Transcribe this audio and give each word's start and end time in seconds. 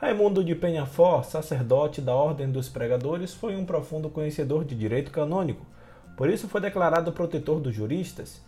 Raimundo 0.00 0.44
de 0.44 0.54
Penhafort, 0.54 1.24
sacerdote 1.24 2.00
da 2.00 2.14
Ordem 2.14 2.48
dos 2.52 2.68
Pregadores, 2.68 3.34
foi 3.34 3.56
um 3.56 3.64
profundo 3.64 4.08
conhecedor 4.08 4.64
de 4.64 4.76
direito 4.76 5.10
canônico, 5.10 5.66
por 6.16 6.30
isso 6.30 6.46
foi 6.46 6.60
declarado 6.60 7.10
protetor 7.10 7.58
dos 7.58 7.74
juristas. 7.74 8.40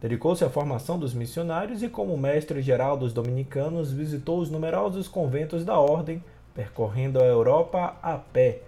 Dedicou-se 0.00 0.44
à 0.44 0.50
formação 0.50 0.98
dos 0.98 1.14
missionários 1.14 1.84
e, 1.84 1.88
como 1.88 2.18
mestre-geral 2.18 2.96
dos 2.96 3.12
dominicanos, 3.12 3.92
visitou 3.92 4.40
os 4.40 4.50
numerosos 4.50 5.06
conventos 5.06 5.64
da 5.64 5.78
Ordem, 5.78 6.20
percorrendo 6.52 7.20
a 7.20 7.24
Europa 7.24 7.96
a 8.02 8.16
pé. 8.16 8.62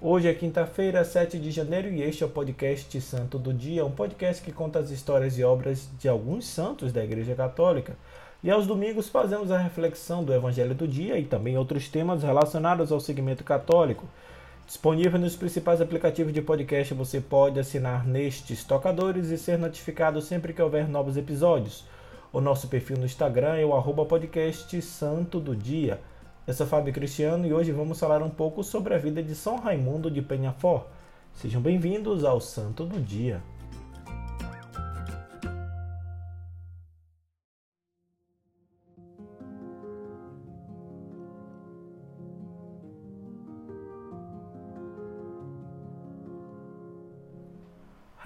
Hoje 0.00 0.28
é 0.28 0.34
quinta-feira, 0.34 1.04
7 1.04 1.36
de 1.36 1.50
janeiro, 1.50 1.88
e 1.88 2.00
este 2.00 2.22
é 2.22 2.26
o 2.26 2.30
podcast 2.30 3.00
Santo 3.00 3.40
do 3.40 3.52
Dia, 3.52 3.84
um 3.84 3.90
podcast 3.90 4.40
que 4.40 4.52
conta 4.52 4.78
as 4.78 4.90
histórias 4.90 5.36
e 5.36 5.42
obras 5.42 5.88
de 5.98 6.08
alguns 6.08 6.46
santos 6.46 6.92
da 6.92 7.02
Igreja 7.02 7.34
Católica. 7.34 7.96
E 8.46 8.50
aos 8.52 8.64
domingos 8.64 9.08
fazemos 9.08 9.50
a 9.50 9.58
reflexão 9.58 10.22
do 10.22 10.32
Evangelho 10.32 10.72
do 10.72 10.86
Dia 10.86 11.18
e 11.18 11.24
também 11.24 11.58
outros 11.58 11.88
temas 11.88 12.22
relacionados 12.22 12.92
ao 12.92 13.00
segmento 13.00 13.42
católico. 13.42 14.04
Disponível 14.64 15.18
nos 15.18 15.34
principais 15.34 15.80
aplicativos 15.80 16.32
de 16.32 16.40
podcast, 16.40 16.94
você 16.94 17.20
pode 17.20 17.58
assinar 17.58 18.06
nestes 18.06 18.62
tocadores 18.62 19.30
e 19.30 19.36
ser 19.36 19.58
notificado 19.58 20.22
sempre 20.22 20.52
que 20.52 20.62
houver 20.62 20.88
novos 20.88 21.16
episódios. 21.16 21.84
O 22.32 22.40
nosso 22.40 22.68
perfil 22.68 22.98
no 22.98 23.04
Instagram 23.04 23.56
é 23.56 23.64
o 23.64 23.74
arroba 23.74 24.04
podcast 24.04 24.80
Santo 24.80 25.40
do 25.40 25.56
Dia. 25.56 26.00
Eu 26.46 26.54
sou 26.54 26.68
Fábio 26.68 26.94
Cristiano 26.94 27.48
e 27.48 27.52
hoje 27.52 27.72
vamos 27.72 27.98
falar 27.98 28.22
um 28.22 28.30
pouco 28.30 28.62
sobre 28.62 28.94
a 28.94 28.98
vida 28.98 29.24
de 29.24 29.34
São 29.34 29.56
Raimundo 29.56 30.08
de 30.08 30.22
Penhafort. 30.22 30.86
Sejam 31.34 31.60
bem-vindos 31.60 32.22
ao 32.22 32.40
Santo 32.40 32.84
do 32.84 33.00
Dia. 33.00 33.42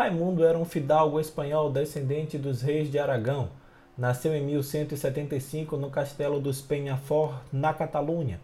Raimundo 0.00 0.46
era 0.46 0.56
um 0.56 0.64
fidalgo 0.64 1.20
espanhol 1.20 1.70
descendente 1.70 2.38
dos 2.38 2.62
reis 2.62 2.90
de 2.90 2.98
Aragão. 2.98 3.50
Nasceu 3.98 4.34
em 4.34 4.42
1175 4.42 5.76
no 5.76 5.90
castelo 5.90 6.40
dos 6.40 6.62
Peñafort, 6.62 7.34
na 7.52 7.74
Catalunha. 7.74 8.40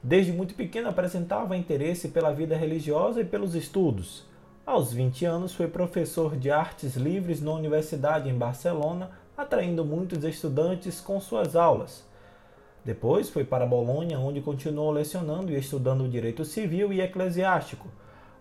Desde 0.00 0.30
muito 0.30 0.54
pequeno 0.54 0.88
apresentava 0.88 1.56
interesse 1.56 2.10
pela 2.10 2.32
vida 2.32 2.56
religiosa 2.56 3.20
e 3.20 3.24
pelos 3.24 3.56
estudos. 3.56 4.24
Aos 4.64 4.92
20 4.92 5.24
anos 5.24 5.52
foi 5.52 5.66
professor 5.66 6.36
de 6.36 6.52
artes 6.52 6.94
livres 6.94 7.42
na 7.42 7.50
universidade 7.50 8.28
em 8.28 8.38
Barcelona, 8.38 9.10
atraindo 9.36 9.84
muitos 9.84 10.22
estudantes 10.22 11.00
com 11.00 11.20
suas 11.20 11.56
aulas. 11.56 12.04
Depois 12.84 13.28
foi 13.28 13.42
para 13.42 13.66
Bolonha, 13.66 14.20
onde 14.20 14.40
continuou 14.40 14.92
lecionando 14.92 15.50
e 15.50 15.58
estudando 15.58 16.08
direito 16.08 16.44
civil 16.44 16.92
e 16.92 17.00
eclesiástico. 17.00 17.88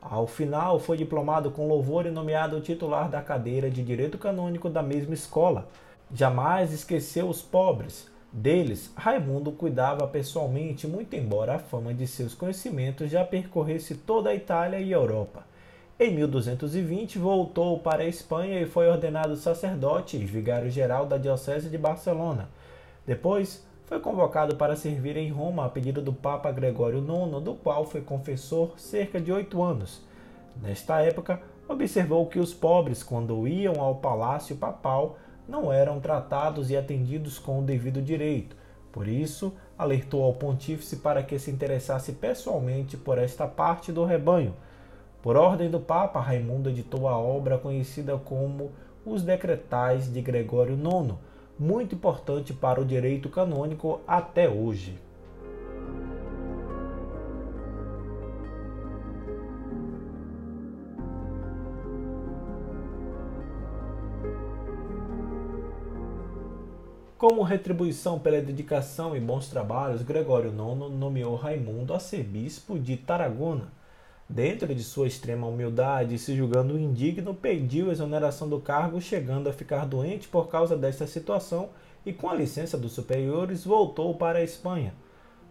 Ao 0.02 0.26
final, 0.26 0.80
foi 0.80 0.98
diplomado 0.98 1.52
com 1.52 1.68
louvor 1.68 2.08
e 2.08 2.12
nomeado 2.12 2.60
titular 2.60 3.08
da 3.08 3.22
cadeira 3.22 3.70
de 3.70 3.84
Direito 3.84 4.18
Canônico 4.18 4.68
da 4.68 4.82
mesma 4.82 5.14
escola. 5.14 5.70
Jamais 6.12 6.74
esqueceu 6.74 7.30
os 7.30 7.42
pobres. 7.42 8.10
Deles, 8.34 8.92
Raimundo 8.96 9.52
cuidava 9.52 10.08
pessoalmente, 10.08 10.88
muito 10.88 11.16
embora 11.16 11.56
a 11.56 11.60
fama 11.60 11.94
de 11.94 12.08
seus 12.08 12.34
conhecimentos 12.34 13.12
já 13.12 13.24
percorresse 13.24 13.94
toda 13.94 14.32
a 14.32 14.36
Itália 14.36 14.80
e 14.80 14.92
Europa. 14.92 15.46
Em 16.00 16.16
1220, 16.16 17.20
voltou 17.20 17.78
para 17.78 18.02
a 18.02 18.08
Espanha 18.08 18.60
e 18.60 18.66
foi 18.66 18.88
ordenado 18.88 19.36
sacerdote 19.36 20.18
e 20.18 20.26
vigário-geral 20.26 21.06
da 21.06 21.18
Diocese 21.18 21.70
de 21.70 21.78
Barcelona. 21.78 22.50
Depois, 23.06 23.64
foi 23.92 24.00
convocado 24.00 24.56
para 24.56 24.78
servir 24.78 25.18
em 25.18 25.30
Roma 25.30 25.66
a 25.66 25.70
pedido 25.70 26.02
do 26.02 26.14
Papa 26.14 26.50
Gregório 26.50 27.00
IX, 27.00 27.44
do 27.44 27.56
qual 27.56 27.84
foi 27.84 28.00
confessor 28.00 28.80
cerca 28.80 29.20
de 29.20 29.34
oito 29.34 29.62
anos. 29.62 30.02
Nesta 30.62 31.02
época, 31.02 31.42
observou 31.68 32.26
que 32.28 32.40
os 32.40 32.54
pobres, 32.54 33.04
quando 33.04 33.46
iam 33.46 33.82
ao 33.82 33.96
palácio 33.96 34.56
papal, 34.56 35.18
não 35.46 35.74
eram 35.74 36.00
tratados 36.00 36.72
e 36.72 36.78
atendidos 36.78 37.38
com 37.38 37.60
o 37.60 37.64
devido 37.64 38.02
direito. 38.02 38.56
Por 38.94 39.10
isso, 39.10 39.54
alertou 39.78 40.24
ao 40.24 40.36
pontífice 40.36 40.96
para 40.96 41.22
que 41.22 41.38
se 41.38 41.52
interessasse 41.52 42.14
pessoalmente 42.14 42.96
por 42.96 43.18
esta 43.18 43.46
parte 43.46 43.92
do 43.92 44.06
rebanho. 44.06 44.56
Por 45.22 45.36
ordem 45.36 45.70
do 45.70 45.82
Papa, 45.82 46.22
Raimundo 46.22 46.70
editou 46.70 47.10
a 47.10 47.18
obra 47.18 47.58
conhecida 47.58 48.18
como 48.18 48.72
Os 49.06 49.22
Decretais 49.22 50.10
de 50.10 50.22
Gregório 50.22 50.76
IX, 50.76 51.16
muito 51.58 51.96
importante 51.96 52.54
para 52.54 52.82
o 52.82 52.86
direito 52.86 53.30
canônico 53.30 54.02
até 54.08 54.50
hoje. 54.50 54.98
Como 67.18 67.44
retribuição 67.44 68.18
pela 68.18 68.42
dedicação 68.42 69.16
e 69.16 69.20
bons 69.20 69.48
trabalhos, 69.48 70.02
Gregório 70.02 70.50
IX 70.50 70.92
nomeou 70.98 71.36
Raimundo 71.36 71.94
arcebispo 71.94 72.80
de 72.80 72.98
Tarragona 72.98 73.81
Dentro 74.32 74.74
de 74.74 74.82
sua 74.82 75.08
extrema 75.08 75.46
humildade, 75.46 76.18
se 76.18 76.34
julgando 76.34 76.80
indigno, 76.80 77.34
pediu 77.36 77.92
exoneração 77.92 78.48
do 78.48 78.62
cargo, 78.62 79.02
chegando 79.02 79.50
a 79.50 79.54
ficar 79.54 79.86
doente 79.86 80.30
por 80.30 80.48
causa 80.48 80.78
desta 80.78 81.06
situação 81.06 81.72
e, 82.06 82.14
com 82.14 82.30
a 82.30 82.34
licença 82.34 82.78
dos 82.78 82.94
superiores, 82.94 83.66
voltou 83.66 84.16
para 84.16 84.40
a 84.40 84.44
Espanha. 84.44 84.94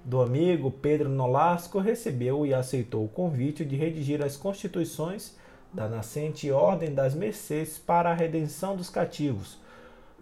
Do 0.03 0.23
amigo 0.23 0.71
Pedro 0.71 1.11
Nolasco, 1.11 1.79
recebeu 1.79 2.47
e 2.47 2.55
aceitou 2.55 3.05
o 3.05 3.09
convite 3.09 3.67
de 3.67 3.77
redigir 3.77 4.25
as 4.25 4.35
constituições 4.35 5.37
da 5.75 5.87
nascente 5.87 6.51
Ordem 6.51 6.95
das 6.95 7.15
Mercês 7.15 7.77
para 7.77 8.11
a 8.11 8.15
redenção 8.15 8.77
dos 8.77 8.89
cativos. 8.89 9.59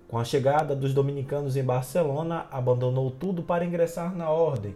Com 0.08 0.18
a 0.18 0.24
chegada 0.24 0.74
dos 0.74 0.92
dominicanos 0.92 1.56
em 1.56 1.62
Barcelona, 1.62 2.48
abandonou 2.50 3.08
tudo 3.08 3.40
para 3.40 3.64
ingressar 3.64 4.16
na 4.16 4.28
ordem 4.28 4.74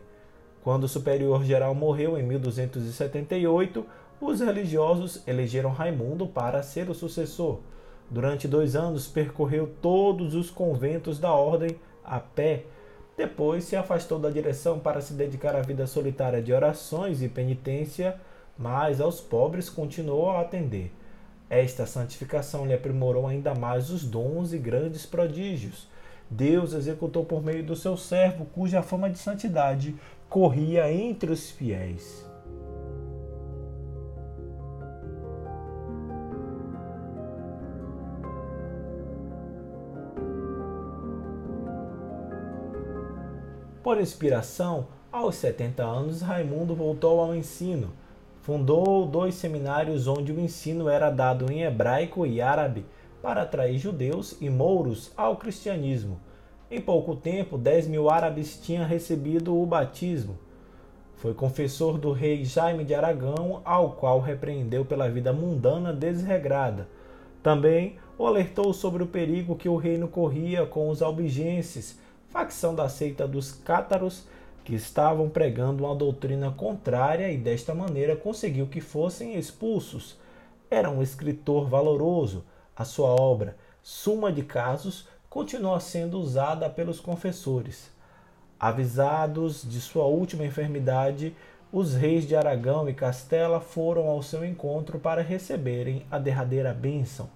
quando 0.63 0.85
o 0.85 0.89
superior 0.89 1.45
geral 1.45 1.75
morreu 1.75 2.17
em 2.17 2.23
1278, 2.23 3.85
os 4.21 4.41
religiosos 4.41 5.21
elegeram 5.27 5.71
Raimundo 5.71 6.27
para 6.27 6.63
ser 6.63 6.89
o 6.89 6.95
sucessor. 6.95 7.59
Durante 8.09 8.47
dois 8.47 8.77
anos 8.77 9.09
percorreu 9.09 9.69
todos 9.81 10.35
os 10.35 10.51
conventos 10.51 11.19
da 11.19 11.33
ordem 11.33 11.77
a 12.05 12.21
pé. 12.21 12.65
Depois 13.17 13.65
se 13.65 13.75
afastou 13.75 14.19
da 14.19 14.31
direção 14.31 14.79
para 14.79 15.01
se 15.01 15.15
dedicar 15.15 15.57
à 15.57 15.63
vida 15.63 15.87
solitária 15.87 16.41
de 16.41 16.53
orações 16.53 17.23
e 17.23 17.29
penitência, 17.29 18.17
mas 18.57 19.01
aos 19.01 19.21
pobres 19.21 19.69
continuou 19.69 20.31
a 20.31 20.43
atender. 20.43 20.93
Esta 21.51 21.87
santificação 21.87 22.65
lhe 22.65 22.73
aprimorou 22.73 23.27
ainda 23.27 23.55
mais 23.55 23.91
os 23.91 24.05
dons 24.05 24.53
e 24.53 24.59
grandes 24.59 25.05
prodígios. 25.05 25.89
Deus 26.31 26.73
executou 26.73 27.25
por 27.25 27.43
meio 27.43 27.63
do 27.63 27.77
seu 27.77 27.97
servo, 27.97 28.47
cuja 28.55 28.83
fama 28.83 29.11
de 29.11 29.19
santidade 29.19 29.95
corria 30.33 30.91
entre 30.91 31.31
os 31.31 31.51
fiéis. 31.51 32.27
Por 43.83 44.01
inspiração, 44.01 44.87
aos 45.13 45.35
70 45.35 45.83
anos, 45.83 46.23
Raimundo 46.23 46.75
voltou 46.75 47.21
ao 47.21 47.35
ensino. 47.35 47.93
Fundou 48.41 49.07
dois 49.07 49.35
seminários 49.35 50.07
onde 50.07 50.33
o 50.33 50.41
ensino 50.41 50.89
era 50.89 51.11
dado 51.11 51.53
em 51.53 51.63
hebraico 51.63 52.25
e 52.25 52.41
árabe 52.41 52.87
para 53.21 53.43
atrair 53.43 53.77
judeus 53.77 54.41
e 54.41 54.49
mouros 54.49 55.13
ao 55.15 55.37
cristianismo. 55.37 56.19
Em 56.75 56.81
pouco 56.81 57.15
tempo, 57.15 57.59
10 57.59 57.87
mil 57.87 58.09
árabes 58.09 58.59
tinham 58.59 58.87
recebido 58.87 59.55
o 59.55 59.67
batismo. 59.67 60.39
Foi 61.17 61.35
confessor 61.35 61.99
do 61.99 62.13
rei 62.13 62.47
Jaime 62.47 62.83
de 62.83 62.95
Aragão, 62.95 63.61
ao 63.63 63.91
qual 63.91 64.21
repreendeu 64.21 64.83
pela 64.83 65.07
vida 65.07 65.35
mundana 65.35 65.93
desregrada. 65.93 66.89
Também 67.43 67.99
o 68.17 68.27
alertou 68.27 68.73
sobre 68.73 69.03
o 69.03 69.07
perigo 69.07 69.55
que 69.55 69.69
o 69.69 69.77
reino 69.77 70.09
corria 70.09 70.65
com 70.65 70.89
os 70.89 71.03
albigenses, 71.03 71.99
facção 72.31 72.75
da 72.75 72.89
seita 72.89 73.29
dos 73.29 73.53
cátaros, 73.53 74.27
que 74.65 74.75
estavam 74.75 75.29
pregando 75.29 75.85
uma 75.85 75.95
doutrina 75.95 76.51
contrária 76.53 77.31
e 77.31 77.37
desta 77.37 77.75
maneira 77.75 78.17
conseguiu 78.17 78.67
que 78.67 78.81
fossem 78.81 79.37
expulsos. 79.37 80.19
Era 80.71 80.89
um 80.89 81.03
escritor 81.03 81.69
valoroso. 81.69 82.47
A 82.75 82.87
sua 82.87 83.11
obra, 83.11 83.59
Suma 83.83 84.33
de 84.33 84.43
Casos, 84.43 85.07
continua 85.33 85.81
sendo 85.81 86.21
usada 86.21 86.69
pelos 86.69 87.01
confessores. 87.01 87.91
Avisados 88.61 89.67
de 89.67 89.81
sua 89.81 90.05
última 90.05 90.45
enfermidade, 90.45 91.35
os 91.73 91.95
reis 91.95 92.29
de 92.29 92.37
Aragão 92.37 92.87
e 92.87 92.93
Castela 92.93 93.59
foram 93.59 94.09
ao 94.09 94.23
seu 94.23 94.45
encontro 94.45 94.99
para 94.99 95.23
receberem 95.23 96.05
a 96.11 96.19
derradeira 96.19 96.75
bênção. 96.75 97.31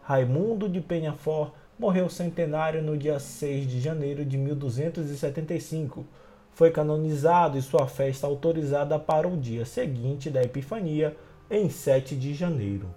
Raimundo 0.00 0.68
de 0.68 0.80
Penhafort 0.80 1.52
morreu 1.76 2.08
centenário 2.08 2.84
no 2.84 2.96
dia 2.96 3.18
6 3.18 3.66
de 3.66 3.80
janeiro 3.80 4.24
de 4.24 4.38
1275. 4.38 6.06
Foi 6.52 6.70
canonizado 6.70 7.58
e 7.58 7.62
sua 7.62 7.88
festa 7.88 8.28
autorizada 8.28 8.96
para 8.96 9.26
o 9.26 9.36
dia 9.36 9.64
seguinte 9.64 10.30
da 10.30 10.40
Epifania, 10.40 11.16
em 11.50 11.68
7 11.68 12.14
de 12.14 12.32
janeiro. 12.32 12.94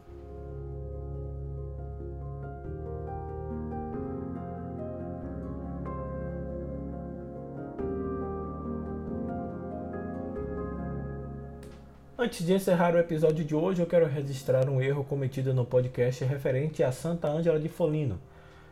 Antes 12.16 12.46
de 12.46 12.54
encerrar 12.54 12.94
o 12.94 13.00
episódio 13.00 13.44
de 13.44 13.56
hoje, 13.56 13.82
eu 13.82 13.88
quero 13.88 14.06
registrar 14.06 14.70
um 14.70 14.80
erro 14.80 15.04
cometido 15.04 15.52
no 15.52 15.66
podcast 15.66 16.24
referente 16.24 16.84
a 16.84 16.92
Santa 16.92 17.28
Ângela 17.28 17.60
de 17.60 17.68
Folino. 17.68 18.20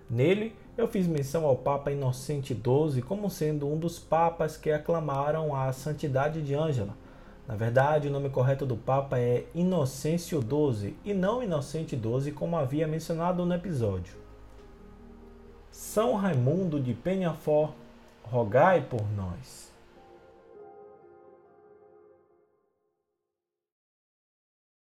Nele, 0.07 0.55
eu 0.77 0.87
fiz 0.87 1.07
menção 1.07 1.43
ao 1.45 1.55
Papa 1.55 1.91
Inocente 1.91 2.53
XII 2.53 3.01
como 3.01 3.31
sendo 3.31 3.67
um 3.67 3.79
dos 3.79 3.97
papas 3.97 4.57
que 4.57 4.69
aclamaram 4.69 5.55
a 5.55 5.73
santidade 5.73 6.39
de 6.43 6.53
Ângela. 6.53 6.95
Na 7.47 7.55
verdade, 7.55 8.09
o 8.09 8.11
nome 8.11 8.29
correto 8.29 8.63
do 8.63 8.77
Papa 8.77 9.17
é 9.17 9.45
Inocêncio 9.55 10.39
XII 10.39 10.95
e 11.03 11.11
não 11.11 11.41
Inocente 11.41 11.99
XII, 11.99 12.31
como 12.33 12.55
havia 12.55 12.87
mencionado 12.87 13.43
no 13.43 13.55
episódio. 13.55 14.13
São 15.71 16.13
Raimundo 16.13 16.79
de 16.79 16.93
Penhafort, 16.93 17.73
rogai 18.21 18.81
por 18.81 19.01
nós. 19.13 19.70